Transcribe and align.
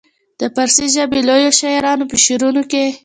د 0.39 0.41
فارسي 0.55 0.87
ژبې 0.95 1.19
لویو 1.27 1.57
شاعرانو 1.59 2.09
په 2.11 2.17
شعرونو 2.25 2.61
کې. 2.71 2.85